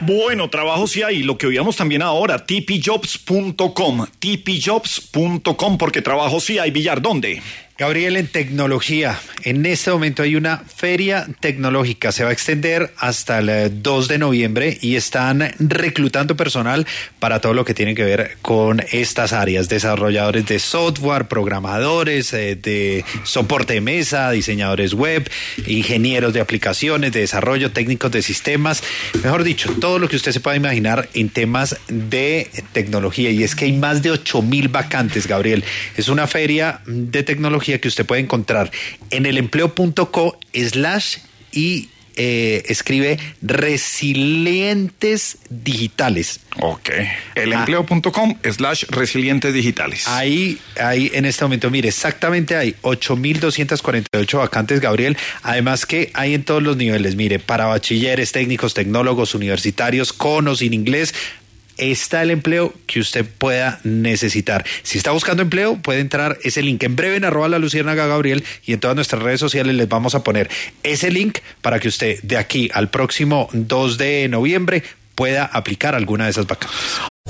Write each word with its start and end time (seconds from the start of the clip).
Bueno, 0.00 0.48
trabajo 0.48 0.86
sí 0.86 1.02
hay. 1.02 1.22
Lo 1.22 1.36
que 1.36 1.46
oíamos 1.46 1.76
también 1.76 2.02
ahora, 2.02 2.44
tpjobs.com. 2.44 4.06
tpjobs.com, 4.18 5.78
porque 5.78 6.02
trabajo 6.02 6.40
sí 6.40 6.58
hay. 6.58 6.70
Villar, 6.70 7.02
¿dónde? 7.02 7.42
Gabriel, 7.78 8.16
en 8.16 8.26
tecnología, 8.26 9.20
en 9.44 9.64
este 9.64 9.92
momento 9.92 10.24
hay 10.24 10.34
una 10.34 10.58
feria 10.58 11.28
tecnológica, 11.38 12.10
se 12.10 12.24
va 12.24 12.30
a 12.30 12.32
extender 12.32 12.92
hasta 12.98 13.38
el 13.38 13.80
2 13.84 14.04
eh, 14.04 14.12
de 14.12 14.18
noviembre 14.18 14.78
y 14.80 14.96
están 14.96 15.52
reclutando 15.60 16.36
personal 16.36 16.88
para 17.20 17.40
todo 17.40 17.54
lo 17.54 17.64
que 17.64 17.74
tiene 17.74 17.94
que 17.94 18.02
ver 18.02 18.36
con 18.42 18.82
estas 18.90 19.32
áreas, 19.32 19.68
desarrolladores 19.68 20.44
de 20.46 20.58
software, 20.58 21.28
programadores, 21.28 22.32
eh, 22.32 22.56
de 22.56 23.04
soporte 23.22 23.74
de 23.74 23.80
mesa, 23.80 24.32
diseñadores 24.32 24.92
web, 24.94 25.30
ingenieros 25.68 26.32
de 26.32 26.40
aplicaciones, 26.40 27.12
de 27.12 27.20
desarrollo, 27.20 27.70
técnicos 27.70 28.10
de 28.10 28.22
sistemas, 28.22 28.82
mejor 29.22 29.44
dicho, 29.44 29.72
todo 29.80 30.00
lo 30.00 30.08
que 30.08 30.16
usted 30.16 30.32
se 30.32 30.40
pueda 30.40 30.56
imaginar 30.56 31.08
en 31.14 31.28
temas 31.28 31.76
de 31.86 32.50
tecnología. 32.72 33.30
Y 33.30 33.44
es 33.44 33.54
que 33.54 33.66
hay 33.66 33.72
más 33.72 34.02
de 34.02 34.10
8 34.10 34.42
mil 34.42 34.66
vacantes, 34.66 35.28
Gabriel. 35.28 35.62
Es 35.96 36.08
una 36.08 36.26
feria 36.26 36.80
de 36.84 37.22
tecnología 37.22 37.67
que 37.76 37.88
usted 37.88 38.06
puede 38.06 38.22
encontrar 38.22 38.70
en 39.10 39.26
el 39.26 39.36
empleo.co 39.36 40.38
slash 40.54 41.18
y 41.52 41.88
eh, 42.20 42.64
escribe 42.68 43.16
resilientes 43.42 45.38
digitales. 45.50 46.40
Ok. 46.60 46.90
Elempleo.com 47.36 48.34
slash 48.42 48.84
resilientes 48.88 49.54
digitales. 49.54 50.08
Ahí, 50.08 50.58
ahí 50.80 51.12
en 51.14 51.26
este 51.26 51.44
momento, 51.44 51.70
mire, 51.70 51.90
exactamente 51.90 52.56
hay 52.56 52.74
8.248 52.82 54.36
vacantes, 54.36 54.80
Gabriel. 54.80 55.16
Además 55.44 55.86
que 55.86 56.10
hay 56.14 56.34
en 56.34 56.42
todos 56.42 56.60
los 56.60 56.76
niveles, 56.76 57.14
mire, 57.14 57.38
para 57.38 57.66
bachilleres, 57.66 58.32
técnicos, 58.32 58.74
tecnólogos, 58.74 59.36
universitarios, 59.36 60.12
con 60.12 60.48
o 60.48 60.56
sin 60.56 60.74
inglés, 60.74 61.14
está 61.78 62.22
el 62.22 62.30
empleo 62.30 62.74
que 62.86 63.00
usted 63.00 63.24
pueda 63.26 63.80
necesitar. 63.84 64.64
Si 64.82 64.98
está 64.98 65.12
buscando 65.12 65.42
empleo, 65.42 65.76
puede 65.76 66.00
entrar 66.00 66.38
ese 66.42 66.62
link 66.62 66.82
en 66.82 66.96
breve 66.96 67.16
en 67.16 67.24
arroba 67.24 67.48
la 67.48 67.58
Luciérnaga 67.58 68.06
Gabriel 68.06 68.44
y 68.64 68.72
en 68.72 68.80
todas 68.80 68.96
nuestras 68.96 69.22
redes 69.22 69.40
sociales 69.40 69.74
les 69.74 69.88
vamos 69.88 70.14
a 70.14 70.22
poner 70.22 70.50
ese 70.82 71.10
link 71.10 71.38
para 71.62 71.78
que 71.78 71.88
usted 71.88 72.20
de 72.22 72.36
aquí 72.36 72.68
al 72.74 72.90
próximo 72.90 73.48
2 73.52 73.98
de 73.98 74.28
noviembre 74.28 74.82
pueda 75.14 75.44
aplicar 75.44 75.94
alguna 75.94 76.24
de 76.24 76.30
esas 76.30 76.46
vacantes. 76.46 76.78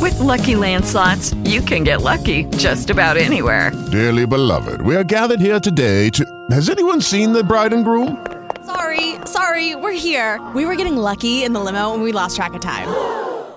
With 0.00 0.18
lucky 0.18 0.54
landslots, 0.54 1.34
you 1.44 1.60
can 1.62 1.84
get 1.84 2.02
lucky 2.02 2.44
just 2.56 2.90
about 2.90 3.16
anywhere. 3.16 3.72
Dearly 3.90 4.26
beloved, 4.26 4.80
we 4.82 4.96
are 4.96 5.04
gathered 5.04 5.40
here 5.40 5.60
today 5.60 6.10
to. 6.10 6.24
Has 6.50 6.70
anyone 6.70 7.00
seen 7.02 7.32
the 7.32 7.42
bride 7.44 7.74
and 7.74 7.84
groom? 7.84 8.16
Sorry, 8.64 9.16
sorry, 9.24 9.74
we're 9.74 9.92
here. 9.92 10.40
We 10.54 10.64
were 10.64 10.76
getting 10.76 10.96
lucky 10.96 11.42
in 11.44 11.52
the 11.52 11.60
limo 11.60 11.92
and 11.92 12.02
we 12.02 12.12
lost 12.12 12.36
track 12.36 12.54
of 12.54 12.60
time. 12.60 12.88